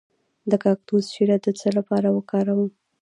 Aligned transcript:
د 0.49 0.51
کاکتوس 0.63 1.05
شیره 1.13 1.37
د 1.43 1.47
څه 1.59 1.69
لپاره 1.77 2.07
وکاروم؟ 2.11 2.71